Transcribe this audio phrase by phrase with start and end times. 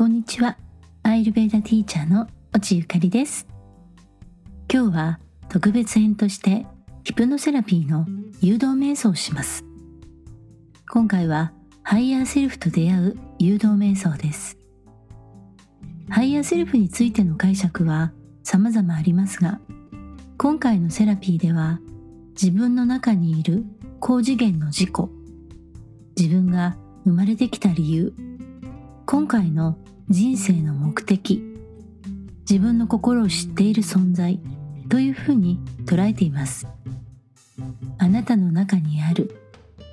[0.00, 0.56] こんにちは。
[1.02, 3.46] アーユルヴェーダティーチャーの越智ゆかりです。
[4.72, 5.20] 今日は
[5.50, 6.64] 特別編として
[7.04, 8.06] ヒプノセラピーの
[8.40, 9.62] 誘導瞑想をします。
[10.88, 11.52] 今回は
[11.82, 14.56] ハイヤーセルフと出会う誘導瞑想です。
[16.08, 19.60] ハイヤーセルフについての解釈は様々ありますが、
[20.38, 21.78] 今回のセラピーでは
[22.40, 23.66] 自分の中にいる
[23.98, 24.90] 高次元の自己、
[26.16, 28.14] 自分が生まれてきた理由、
[29.10, 29.76] 今回の
[30.08, 31.42] 人生の目的
[32.48, 34.38] 自分の心を知っている存在
[34.88, 36.68] というふうに捉えています。
[37.98, 39.36] あなたの中にある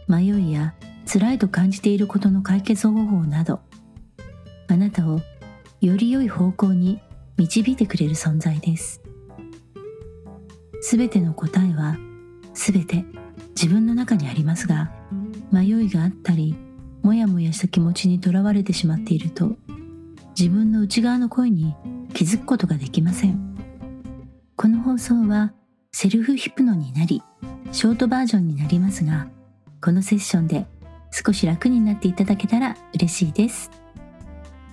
[0.07, 0.75] 迷いや
[1.11, 3.59] 辛いと感じていることの解決方法など
[4.67, 5.19] あなたを
[5.81, 7.01] より良い方向に
[7.37, 9.01] 導いてくれる存在です。
[10.81, 11.97] すべての答えは
[12.53, 13.03] すべて
[13.59, 14.91] 自分の中にありますが
[15.51, 16.55] 迷いがあったり
[17.03, 19.55] もやもやした気持ちにとらわれてしまっていると
[20.37, 21.75] 自分の内側の声に
[22.13, 23.57] 気づくことができません。
[24.55, 25.53] この放送は
[25.91, 27.21] セルフヒプノになり
[27.71, 29.27] ショートバージョンになりますが
[29.83, 30.65] このセッションで
[31.11, 33.71] 少し楽になっていただけたら嬉しいです。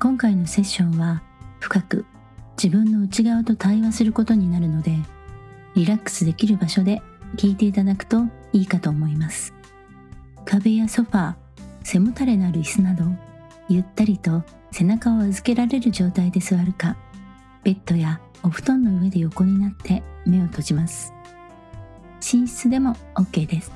[0.01, 1.23] 今回のセッションは
[1.61, 2.05] 深く
[2.63, 4.97] 自分の内側と対話することになるので
[5.75, 7.03] リラックスできる場所で
[7.37, 9.55] 聞いていただくといいかと思います。
[10.45, 11.35] 壁やソファー
[11.85, 13.05] 背もたれのある椅子など
[13.69, 16.97] ゆったりと背中を預けられる状態で座るか
[17.63, 21.13] ベッドやお布団の上で横になって目を閉じます。
[22.21, 23.71] 寝室でも OK です。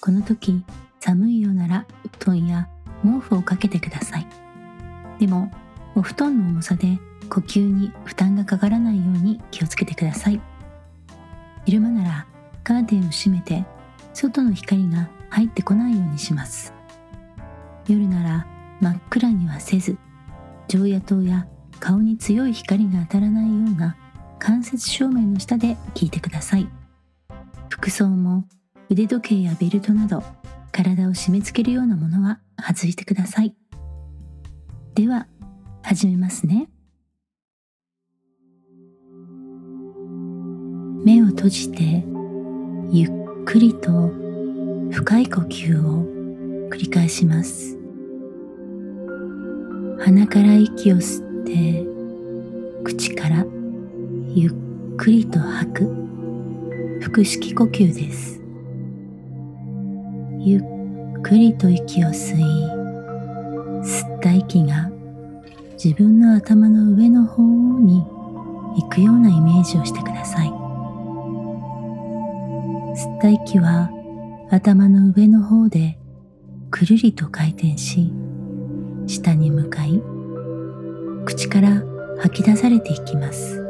[0.00, 0.62] この時
[1.00, 1.86] 寒いようなら
[2.18, 2.68] 布団や
[3.02, 4.26] 毛布をかけてください。
[5.18, 5.50] でも
[5.94, 10.40] お布団の重さで呼吸に負担がかからないように気をつけてください。
[11.64, 12.26] 昼間なら
[12.62, 13.64] カーテンを閉めて
[14.14, 16.75] 外の光が入ってこないようにします。
[17.88, 18.46] 夜なら
[18.80, 19.96] 真っ暗にはせず
[20.68, 21.46] 常夜灯や
[21.78, 23.96] 顔に強い光が当たらないような
[24.38, 26.68] 間接照明の下で聞いてください。
[27.68, 28.44] 服装も
[28.88, 30.22] 腕時計やベルトなど
[30.72, 33.54] 体を締め付けるようなものは外してください。
[34.94, 35.26] では
[35.82, 36.68] 始めますね。
[41.04, 42.04] 目を閉じて
[42.90, 43.10] ゆっ
[43.44, 44.10] くりと
[44.90, 46.04] 深い呼吸を
[46.70, 47.75] 繰り返します。
[49.98, 51.86] 鼻から息を吸って
[52.84, 53.44] 口から
[54.34, 54.52] ゆっ
[54.96, 56.06] くりと吐く。
[57.02, 58.40] 腹式呼吸です。
[60.40, 60.62] ゆっ
[61.22, 62.40] くりと息を吸い
[63.82, 64.90] 吸った息が
[65.82, 68.04] 自分の頭の上の方に
[68.80, 70.48] 行くようなイメージをしてください。
[70.48, 70.52] 吸
[73.16, 73.90] った息は
[74.50, 75.98] 頭の上の方で
[76.70, 78.12] くるりと回転し
[79.06, 80.02] 下に向かい
[81.24, 81.82] 口から
[82.18, 83.62] 吐き出されていきます。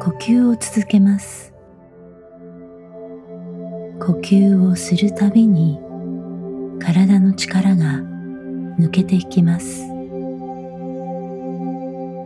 [0.00, 1.52] 呼吸を続けます。
[4.00, 5.78] 呼吸をするたびに
[6.80, 8.00] 体の力が
[8.78, 9.86] 抜けていきます。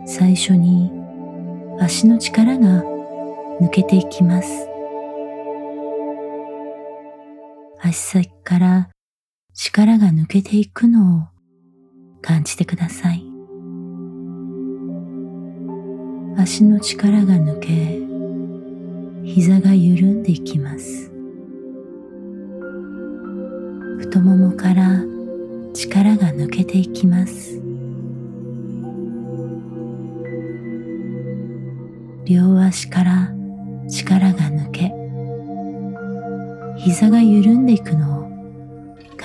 [0.07, 0.91] 最初に
[1.79, 2.83] 足の力が
[3.61, 4.67] 抜けていきます。
[7.79, 8.89] 足先から
[9.59, 11.27] 力が抜けていくのを
[12.21, 13.25] 感じてください。
[16.37, 17.99] 足の力が抜け、
[19.27, 21.11] 膝が緩んでいきます。
[23.97, 25.03] 太ももから
[25.73, 27.59] 力が抜けていきます。
[32.25, 33.33] 両足から
[33.89, 34.93] 力が抜け、
[36.77, 38.16] 膝が緩んでいくのを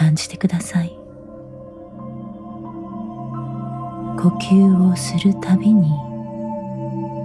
[0.03, 0.89] 感じてください。
[4.19, 5.93] 呼吸をするたびに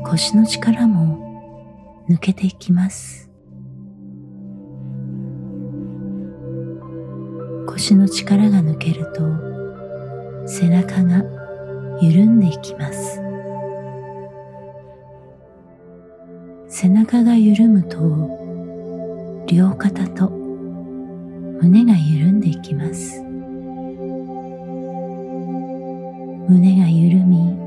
[0.06, 3.32] 腰の力も抜けていきます。
[7.68, 11.24] 腰の力が抜けると背中が
[12.00, 13.20] 緩んでいきます。
[16.68, 20.47] 背中が緩むと両肩と
[21.62, 23.22] 胸が緩んでいきます。
[26.48, 27.58] 胸が緩み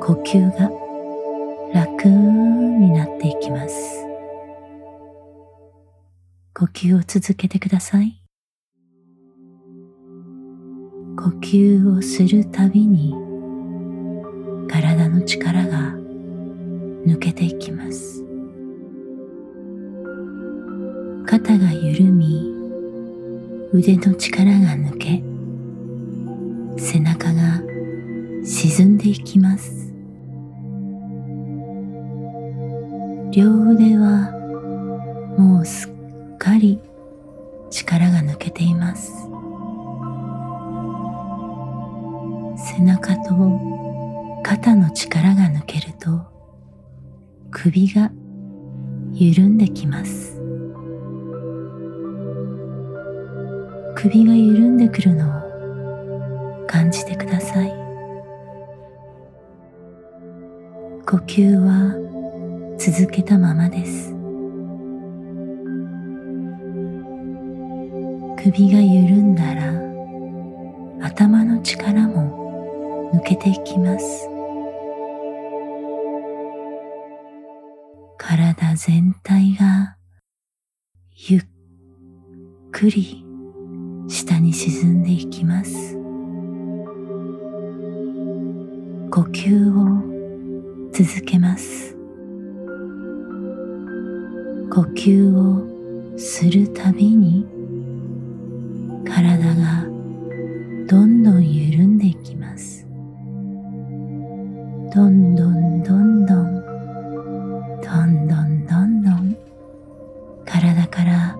[0.00, 0.70] 呼吸が
[1.74, 4.06] 楽になっていきます。
[6.54, 8.22] 呼吸を続けてください。
[11.16, 13.14] 呼吸をするたびに
[14.70, 15.92] 体の力が
[17.06, 18.24] 抜けていきます。
[21.26, 22.57] 肩が緩み
[23.70, 25.22] 腕の力が抜け
[26.82, 27.60] 背中が
[28.42, 29.92] 沈んでいきます。
[33.30, 34.32] 両腕は
[35.36, 36.80] もうすっかり
[37.68, 39.28] 力が抜けています。
[42.56, 43.34] 背中と
[44.42, 46.22] 肩の力が抜けると
[47.50, 48.10] 首が
[49.12, 50.37] 緩んできます。
[54.00, 57.68] 首が緩んでくるのを感じてください。
[61.04, 61.96] 呼吸は
[62.78, 64.14] 続けたままです。
[68.40, 69.72] 首が緩んだら
[71.04, 74.28] 頭の力も抜けていきます。
[78.16, 79.96] 体全体が
[81.16, 81.42] ゆっ
[82.70, 83.27] くり
[84.28, 85.96] 下に沈んでいきます。
[89.10, 91.96] 呼吸を続けます。
[94.70, 97.46] 呼吸をするたびに
[99.06, 99.84] 体が
[100.86, 102.86] どんどん緩んでいきます。
[104.94, 106.62] どんどんどんどん
[107.82, 109.36] どんどんどんどん
[110.44, 111.38] 体から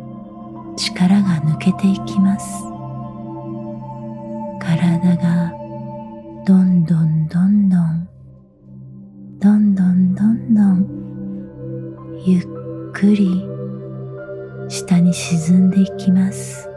[0.75, 2.58] 力が抜けていきます。
[4.99, 5.53] 体が
[6.45, 8.09] どんどんどんどん
[9.39, 12.43] どんどんどんどんゆっ
[12.93, 13.47] くり
[14.69, 16.69] 下に沈んでいきます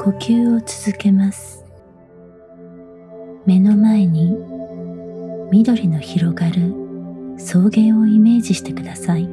[0.00, 1.64] 呼吸を続けます
[3.46, 4.36] 目の前に
[5.50, 6.74] 緑の広がる
[7.38, 9.26] 草原をイメージしてください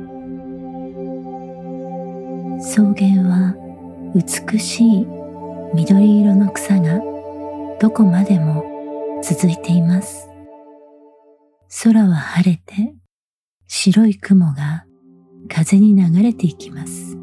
[2.62, 3.54] 草原は
[4.16, 5.19] 美しい
[5.74, 7.00] 緑色の草が
[7.80, 8.64] どこまでも
[9.24, 10.28] 続いています。
[11.84, 12.96] 空は晴れて
[13.68, 14.86] 白い雲が
[15.48, 17.16] 風に流れていきます。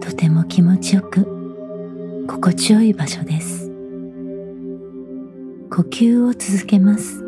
[0.00, 1.24] とても気持ちよく
[2.28, 3.70] 心地よい場所です。
[5.70, 7.20] 呼吸を続けます。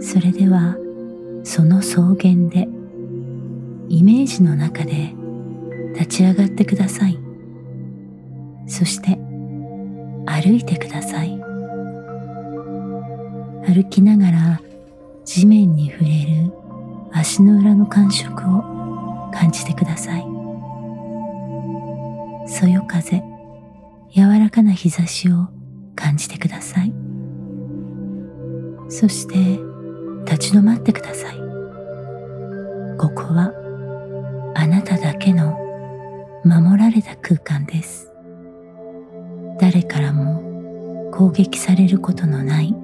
[0.00, 0.76] それでは
[1.42, 2.68] その草原で
[3.88, 5.12] イメージの中で
[5.94, 7.25] 立ち上がってください。
[8.66, 9.18] そして
[10.26, 11.40] 歩いてください。
[13.66, 14.60] 歩きながら
[15.24, 16.52] 地面に触れる
[17.12, 20.26] 足の裏の感触を感じてください。
[22.48, 23.22] そよ風
[24.10, 25.48] 柔らかな日差しを
[25.94, 26.92] 感じてください。
[28.88, 29.60] そして
[30.24, 31.36] 立ち止まってください。
[32.98, 33.52] ここは
[34.54, 35.58] あなただけの
[36.44, 38.12] 守られた空間です。
[39.58, 42.74] 誰からも攻撃されることのない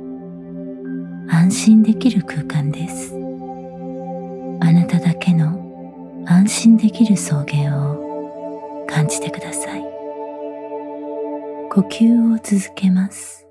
[1.28, 3.14] 安心できる空間です。
[4.60, 9.82] あなただけの安心できる草原を感じてください。
[11.70, 13.46] 呼吸を続けます。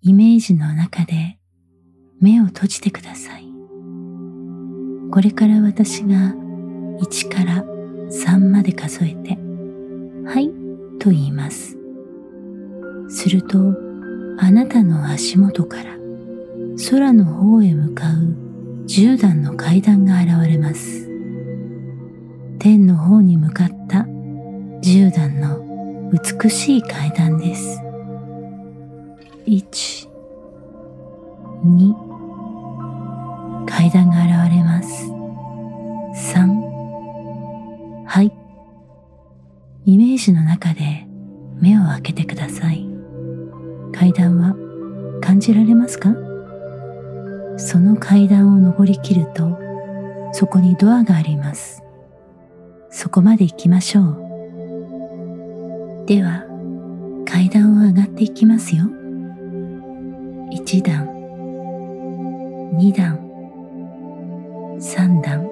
[0.00, 1.38] イメージの中で
[2.20, 3.44] 目を閉じてください。
[5.10, 6.34] これから私が
[7.00, 7.64] 1から
[8.10, 9.38] 3まで数えて
[10.26, 10.57] はい。
[10.98, 11.76] と言います
[13.08, 13.58] すると
[14.38, 15.96] あなたの足元から
[16.90, 18.36] 空の方へ向かう
[18.86, 21.08] 10段の階段が現れます
[22.58, 24.06] 天の方に向かった
[24.82, 27.80] 10段の美しい階段です
[29.46, 30.08] 1
[31.64, 32.08] 2
[33.66, 35.10] 階段が現れます。
[36.34, 36.46] 3
[38.06, 38.47] はい。
[39.88, 41.06] イメージの中で
[41.62, 42.86] 目を開けてください。
[43.90, 44.54] 階段は
[45.22, 46.14] 感じられますか？
[47.56, 49.58] その階段を登りきると
[50.32, 51.82] そこにドアがあります。
[52.90, 56.04] そこまで行きましょう。
[56.04, 56.44] では
[57.24, 58.84] 階段を上がっていきますよ。
[60.52, 61.06] 1段、
[62.76, 63.18] 2段、
[64.78, 65.48] 3段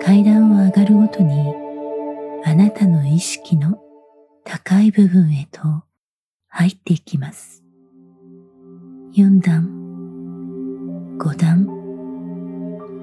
[0.00, 1.52] 階段を上がるごとに
[2.54, 3.80] あなたの意識の
[4.44, 5.60] 高い部分へと
[6.46, 7.64] 入っていきます。
[9.16, 9.66] 4段
[11.18, 11.66] 5段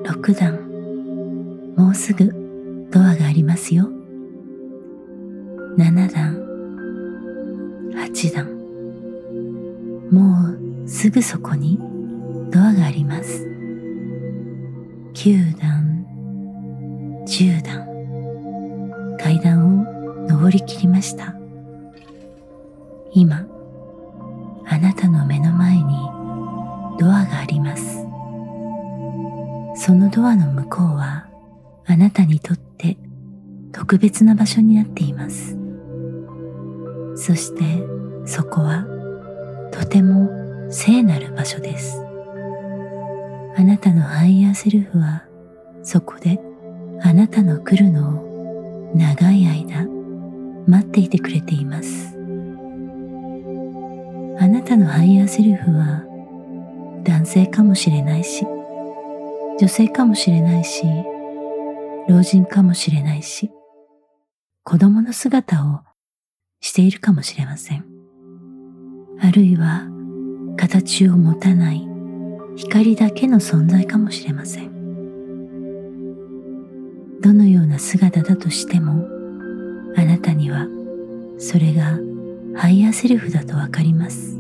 [0.06, 2.32] 6段もうすぐ
[2.94, 3.90] ドアがありますよ。
[5.78, 6.34] 7段
[7.94, 8.46] 8段
[10.12, 11.78] もうすぐそこに
[12.52, 13.46] ドアがあります。
[15.14, 16.06] 9段
[17.28, 17.91] 10段
[20.42, 21.36] 階段を上りきりました。
[23.14, 23.46] 今
[24.66, 25.94] あなたの目の前に
[26.98, 28.06] ドアがあります。
[29.76, 31.28] そのドアの向こうは
[31.86, 32.98] あなたにとって
[33.72, 35.58] 特別な場所になっています。
[37.16, 37.64] そして
[38.26, 38.86] そこは
[39.72, 40.30] とても
[40.72, 42.02] 聖なる場所です。
[43.58, 45.26] あなたのハイヤーセルフは
[45.84, 46.40] そこで
[47.02, 50.01] あなたの来るのを長い間
[50.72, 52.16] 待っていてくれています。
[54.40, 56.06] あなたのハイヤーセルフは
[57.04, 58.46] 男性かもしれないし
[59.60, 60.86] 女性かもしれないし
[62.08, 63.52] 老人かもしれないし
[64.64, 65.82] 子供の姿を
[66.62, 67.86] しているかもしれません。
[69.20, 69.90] あるいは
[70.58, 71.86] 形を持たない
[72.56, 74.72] 光だけの存在かもしれません。
[77.20, 79.21] どのような姿だとしても
[79.96, 80.68] あなたには
[81.38, 82.00] それが
[82.56, 84.38] ハイヤーセルフだとわかります。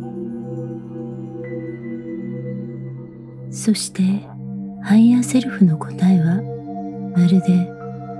[3.51, 4.01] そして
[4.81, 6.41] ハイヤーセルフの答えは
[7.15, 7.69] まるで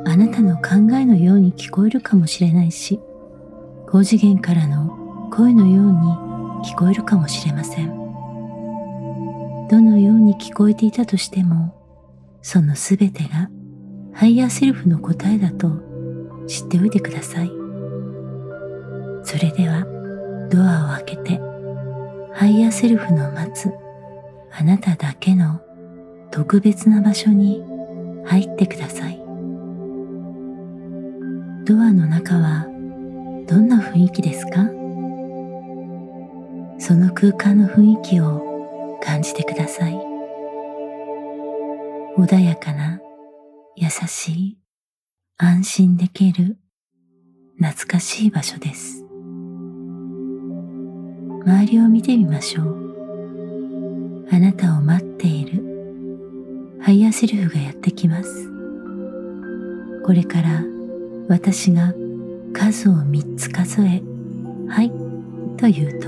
[0.06, 3.00] あなたの考えのように聞こえるかもしれないし
[3.88, 6.00] 高次元からの声のように
[6.70, 7.90] 聞こえるかもしれません。
[9.70, 11.74] どのように聞こえていたとしても
[12.42, 13.50] そのすべてが
[14.14, 15.91] ハイヤーセルフの答えだと
[16.52, 17.52] 知っておいてください。
[19.24, 19.86] それでは
[20.52, 21.40] ドアを開けて
[22.34, 23.72] ハイヤーセルフの待つ
[24.52, 25.62] あなただけの
[26.30, 27.64] 特別な場所に
[28.26, 29.18] 入ってください。
[31.64, 32.66] ドアの中は
[33.48, 34.66] どんな雰囲気ですか？
[36.80, 39.94] その空間の雰囲気を感じてください。
[42.18, 43.00] 穏やかな
[43.78, 44.58] 優しい
[45.44, 46.56] 安心できる
[47.58, 49.04] 懐かしい場所です。
[51.44, 54.28] 周りを見てみましょう。
[54.32, 56.78] あなたを待っている。
[56.80, 58.52] ハイヤーセルフがやってきます。
[60.06, 60.64] これから
[61.28, 61.92] 私が
[62.54, 64.04] 数を3つ数え
[64.70, 64.92] はい
[65.58, 66.08] と言うと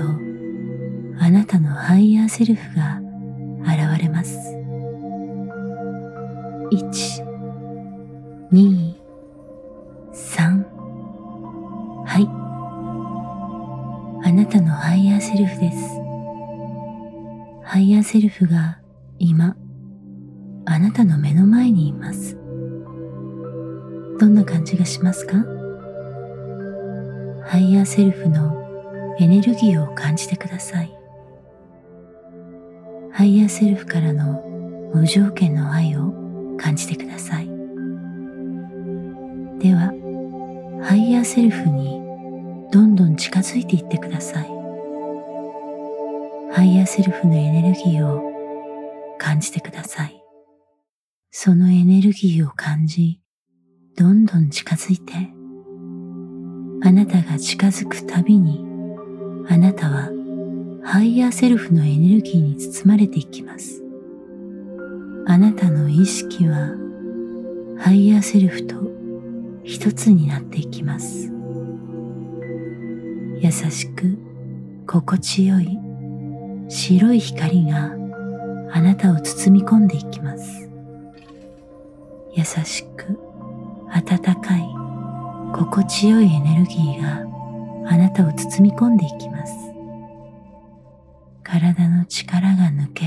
[1.18, 3.00] あなたのハイヤーセルフが
[3.64, 4.38] 現れます。
[6.70, 7.24] 1
[8.52, 9.03] 2、
[14.54, 15.78] たのハイヤーセルフです。
[17.64, 18.78] ハイヤーセルフが
[19.18, 19.56] 今
[20.64, 22.36] あなたの目の前にいます。
[24.20, 25.38] どんな感じがしますか？
[27.48, 30.96] ハイヤーセルフのエネルギーを感じてください。
[33.10, 34.40] ハイヤーセルフからの
[34.94, 36.14] 無条件の愛を
[36.58, 37.46] 感じてください。
[39.58, 39.92] では
[40.80, 42.03] ハイヤーセルフに
[42.74, 44.48] どんどん近づいていってください。
[46.52, 48.20] ハイヤーセルフのエネルギーを
[49.16, 50.20] 感じてください。
[51.30, 53.20] そのエネルギーを感じ
[53.96, 55.12] どんどん近づいて
[56.82, 58.66] あなたが近づくたびに
[59.48, 60.10] あなたは
[60.82, 63.84] ハイヤーセルフのエネルギーに包まれていきます。
[65.28, 66.74] あなたの意識は
[67.78, 68.74] ハイヤーセルフと
[69.62, 71.33] 一つになっていきます。
[73.44, 74.16] 優しく
[74.86, 75.78] 心地よい
[76.70, 77.92] 白い光が
[78.72, 80.70] あなたを包み込んでいきます。
[82.32, 83.18] 優しく
[83.90, 84.62] 温かい
[85.54, 89.52] 心地よいエネルギーがあなたを包み込んでいきます。
[91.42, 93.04] 体の力が抜け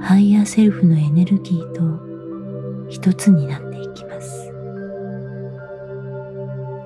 [0.00, 4.52] ハイヤーセルフのエネルギーと一つになっていきます。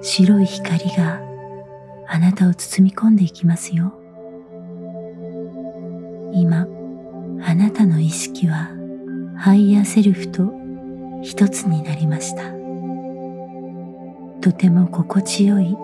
[0.02, 1.31] 白い光が
[2.14, 3.94] あなたを包み込んでいきますよ。
[6.34, 6.66] 今
[7.42, 8.68] あなたの意識は
[9.34, 10.52] ハイヤーセルフと
[11.22, 12.42] 一つになりました。
[14.42, 15.74] とても心地よい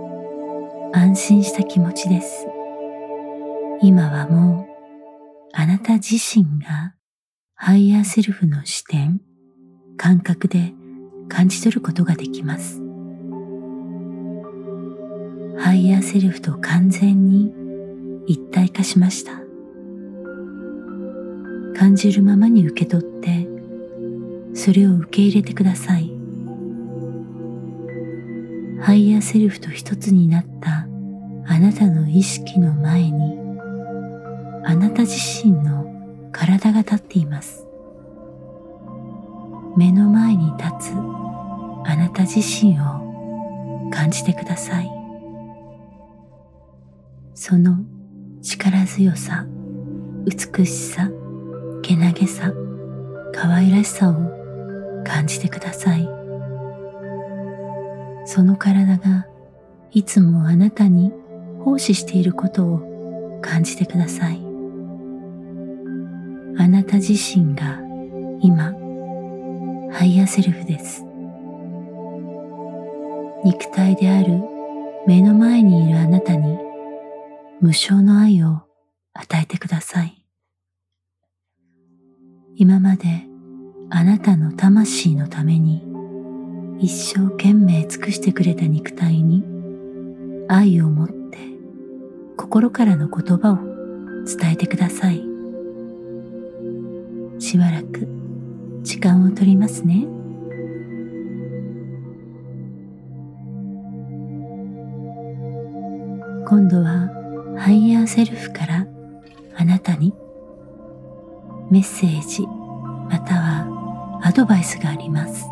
[0.93, 2.47] 安心した気持ちです。
[3.81, 4.67] 今はもう
[5.55, 6.95] あなた自身が
[7.55, 9.23] ハイヤーセルフの視点
[9.97, 10.75] 感覚で
[11.31, 12.88] 感じ取ることができます。
[15.61, 17.53] ハイヤーセルフと完全に
[18.27, 19.33] 一体化しました。
[21.79, 23.47] 感じるままに受け取って
[24.55, 26.11] それを受け入れてください。
[28.81, 30.87] ハイヤーセルフと一つになった
[31.47, 33.39] あなたの意識の前に
[34.65, 37.67] あなた自身の体が立っています。
[39.77, 44.98] 目の前に立つあなた自身を感じてください。
[47.41, 47.79] その
[48.43, 49.47] 力強さ、
[50.27, 51.09] 美しさ、
[51.83, 52.53] けなげさ、
[53.33, 54.15] 可愛らしさを
[55.05, 56.09] 感じてください。
[58.25, 59.29] その体が
[59.93, 61.13] いつもあなたに
[61.63, 64.41] 奉仕していることを感じてください。
[66.59, 67.81] あなた自身が
[68.41, 68.75] 今、
[69.93, 71.05] ハイヤーセルフです。
[73.45, 74.43] 肉体である
[75.07, 76.68] 目の前にいるあなたに
[77.61, 78.63] 無償の愛を
[79.15, 80.25] 与えてください。
[82.55, 83.25] 今まで
[83.91, 85.83] あなたの魂のために
[86.79, 89.43] 一生懸命尽くしてくれた肉体に
[90.49, 91.39] 愛を持って
[92.37, 93.59] 心からの言葉を
[94.25, 95.25] 伝えてください。
[97.41, 98.07] しばらく
[98.83, 100.07] 時間をとりますね。
[106.47, 107.18] 今度は
[107.69, 108.87] ハイヤーセルフから
[109.55, 110.15] あなたに
[111.71, 112.47] メッセージ
[113.11, 115.45] またはアドバイスがあります。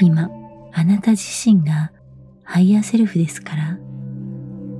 [0.00, 0.30] 今、
[0.72, 1.92] あなた自身が
[2.44, 3.78] ハイヤーセルフですから、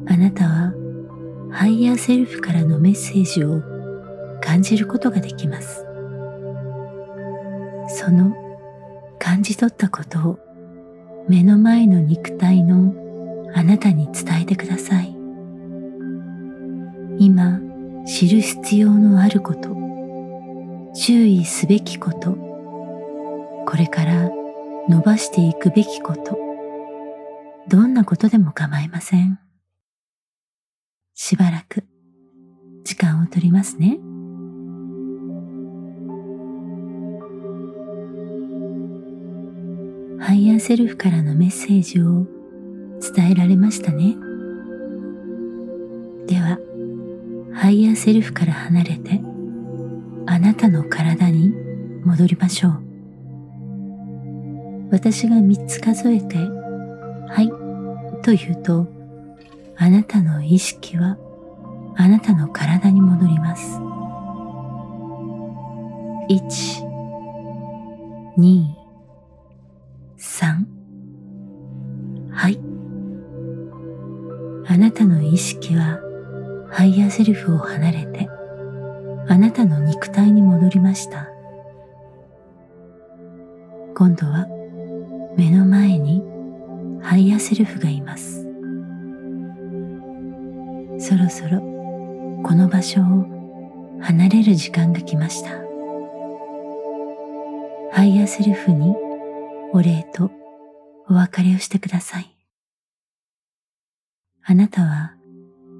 [0.07, 0.73] あなたは
[1.51, 3.61] ハイヤーセルフからのメッセージを
[4.41, 5.85] 感じることができます。
[7.89, 8.35] その
[9.19, 10.39] 感じ取ったことを
[11.29, 13.10] 目の前の肉体の
[13.55, 15.17] あなたに伝えてください。
[17.19, 17.61] 今
[18.07, 19.77] 知る必要のあること、
[20.95, 22.33] 注意すべきこと、
[23.67, 24.31] これから
[24.89, 26.39] 伸ばしていくべきこと、
[27.69, 29.39] どんなことでも構いません。
[31.15, 31.85] しばらく
[32.85, 33.99] 時間をとりますね。
[40.19, 42.27] ハイヤーセルフからのメッセージを
[43.01, 44.17] 伝えられましたね。
[46.27, 46.59] では、
[47.53, 49.21] ハイヤーセルフから離れて、
[50.27, 51.53] あなたの体に
[52.05, 52.83] 戻りましょう。
[54.93, 57.49] 私が三つ数えて、はい、
[58.23, 58.87] と言うと、
[59.77, 61.17] あなたの意識は
[61.97, 63.79] あなたの体に戻ります。
[66.29, 66.85] 1、
[68.39, 68.65] 2、
[70.19, 70.65] 3、
[72.31, 72.70] はい。
[74.71, 75.99] あなたの意識は
[76.71, 78.29] ハイヤーセルフを離れて
[79.27, 81.29] あなたの肉体に戻りました。
[83.97, 84.47] 今度は
[85.37, 86.23] 目の前に
[87.03, 88.45] ハイヤーセルフがいます。
[91.01, 91.59] そろそろ
[92.45, 95.51] この場所を離れる時間が来ました。
[97.91, 98.95] ハイヤーセルフに
[99.73, 100.31] お礼と
[101.09, 102.40] お別れをしてください。
[104.51, 105.13] あなたは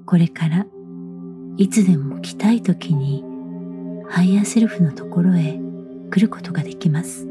[0.05, 0.65] これから
[1.57, 3.21] いつでも来たい時に
[4.07, 5.59] ハイヤーセルフのところへ
[6.09, 7.27] 来ることができます。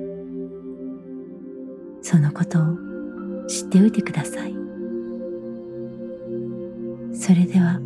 [2.02, 4.54] そのことを知っておいてください。
[7.14, 7.80] それでは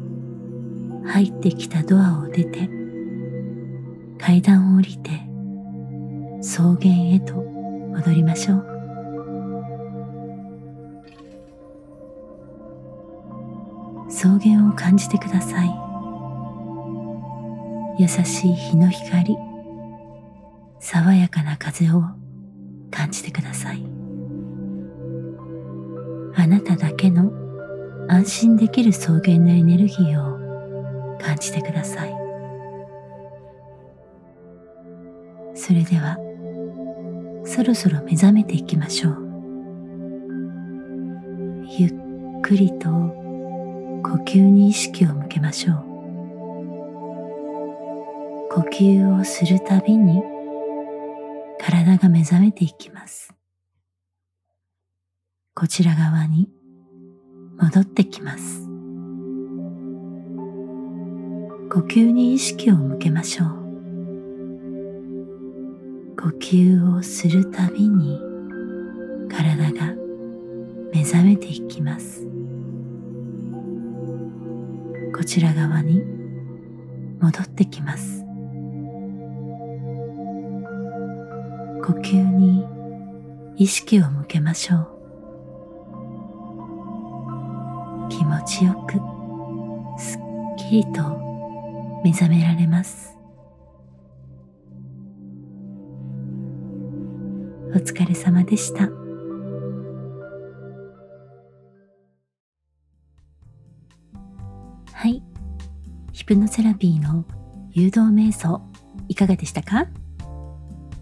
[1.06, 2.68] 入ってきたドアを出て
[4.18, 5.10] 階段を降りて
[6.42, 8.73] 草原へと戻りましょう。
[14.08, 15.70] 草原を感じてください。
[17.98, 19.36] 優しい日の光
[20.80, 22.02] 爽やかな風を
[22.90, 23.84] 感じてください。
[26.36, 27.32] あなただけの
[28.08, 32.14] 安心できる草原のエネルギーを感じてください。
[35.54, 36.18] それでは
[37.46, 39.18] そろそろ目覚めていきましょう。
[41.78, 41.94] ゆっ
[42.42, 43.23] くりと
[44.06, 45.76] 呼吸に意識を向けましょう。
[48.50, 50.22] 呼吸をするたびに
[51.58, 53.32] 体が目覚めていきます。
[55.54, 56.50] こちら側に
[57.56, 58.68] 戻ってきます。
[61.72, 63.48] 呼吸に意識を向けましょう。
[66.20, 68.20] 呼吸をするたびに
[69.30, 69.94] 体が
[70.92, 72.33] 目覚めていきます。
[75.16, 76.02] こちら側に
[77.20, 78.24] 戻ってきます。
[81.84, 82.66] 呼吸に
[83.56, 84.88] 意識を向けましょう。
[88.10, 88.94] 気持ちよく
[90.02, 90.20] すっ
[90.68, 91.02] きりと
[92.02, 93.16] 目覚められます。
[97.72, 99.03] お疲れ様でした。
[106.24, 107.26] ヒプノセラピーの
[107.72, 108.62] 誘導瞑想
[109.10, 109.88] いかがでしたか？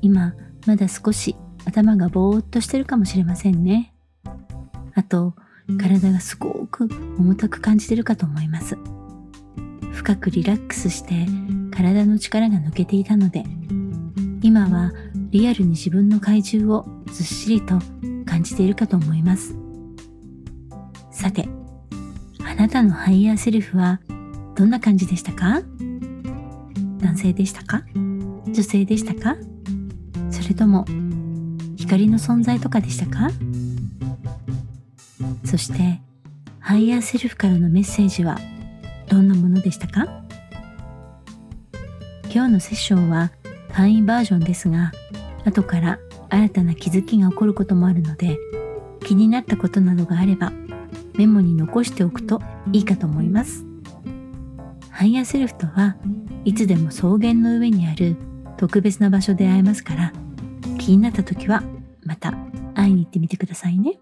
[0.01, 0.35] 今
[0.67, 3.95] まだ少し頭がぼーっとしてるかもしれませんね。
[4.95, 5.37] あと
[5.81, 6.89] 体がすごく
[7.21, 8.77] 重たく感じてるかと思います。
[9.93, 11.25] 深くリラックスして
[11.71, 13.45] 体の力が抜けていたので
[14.43, 14.91] 今は
[15.31, 17.79] リアルに自分の怪獣をずっしりと
[18.27, 19.55] 感じているかと思います。
[21.13, 21.49] さて、
[22.45, 24.01] あなたのハイヤーセルフは
[24.63, 25.61] どんな感じでしたか？
[27.01, 27.83] 男性でしたか？
[27.97, 29.37] 女性でしたか？
[30.31, 30.85] それとも
[31.77, 33.29] 光の存在とかでしたか？
[35.45, 36.01] そして
[36.61, 38.39] ハイヤーセルフからのメッセージは
[39.09, 40.07] どんなものでしたか？
[42.33, 43.33] 今日のセッションは
[43.73, 44.93] 簡易バージョンですが
[45.45, 45.99] 後から
[46.31, 48.39] 新たな気づきが起こることもあるので
[49.01, 50.53] 気になったことなどがあれば
[51.15, 52.41] メモに残しておくと
[52.73, 53.67] いいかと思います。
[54.93, 55.97] ハイヤーセルフとは
[56.45, 58.17] いつでも草原の上にある
[58.59, 60.13] 特別な場所で会えますから
[60.79, 61.63] 気になった時は
[62.05, 62.35] また
[62.75, 63.99] 会いに行ってみてくださいね。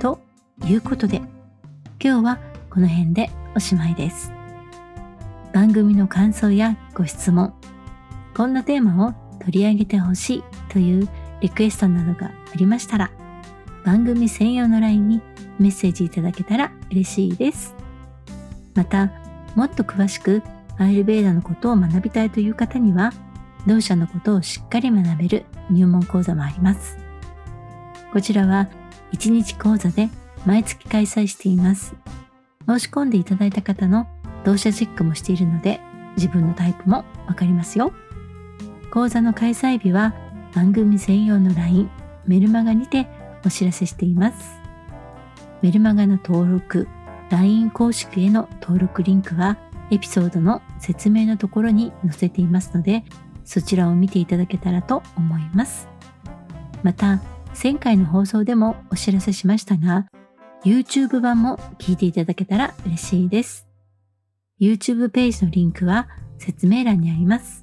[0.00, 0.20] と
[0.66, 1.16] いうことで
[2.02, 2.38] 今日は
[2.70, 4.32] この辺でおしまいです。
[5.52, 7.54] 番組の感想やご質問
[8.36, 11.08] こんなテーマを取り上げてほしいという
[11.40, 13.10] リクエストなどがありましたら
[13.84, 15.22] 番組専用の LINE に
[15.58, 17.74] メッセージいただけたら嬉しいです。
[18.74, 19.23] また
[19.54, 20.42] もっと詳しく
[20.78, 23.12] アイルベーダのことを学びたいという方には
[23.66, 26.98] 同社のことをしっかり学べる入門講座もあります。
[28.12, 28.68] こちらは
[29.12, 30.08] 1日講座で
[30.44, 31.94] 毎月開催しています。
[32.66, 34.06] 申し込んでいただいた方の
[34.44, 35.80] 同社チェックもしているので
[36.16, 37.92] 自分のタイプもわかりますよ。
[38.92, 40.14] 講座の開催日は
[40.54, 41.90] 番組専用の LINE
[42.26, 43.06] メルマガにて
[43.44, 44.56] お知らせしています。
[45.62, 46.86] メルマガの登録、
[47.30, 49.58] LINE 公式への登録リンクは
[49.90, 53.04] エピソードの説明のところに載せていますので
[53.44, 55.88] そちらを見ていただけたらと思います。
[56.82, 57.22] また、
[57.62, 60.06] 前回の放送でもお知らせしましたが、
[60.64, 63.66] YouTube 版も聞いていただけたら嬉しいです。
[64.60, 66.08] YouTube ページのリンクは
[66.38, 67.60] 説明欄にあります。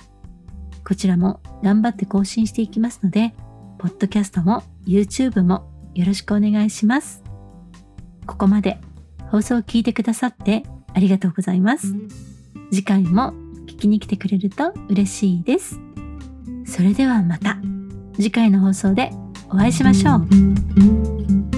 [0.87, 3.33] こちらも頑張って更新していきますので、
[3.79, 7.23] ポッドキャストも YouTube もよろしくお願いします。
[8.27, 8.79] ここまで
[9.31, 10.63] 放送を聞いてくださって
[10.93, 11.95] ありがとうございます。
[12.69, 13.33] 次回も
[13.65, 15.79] 聞きに来てくれると嬉しいです。
[16.65, 17.57] それではまた
[18.15, 19.11] 次回の放送で
[19.49, 21.50] お会いしましょう。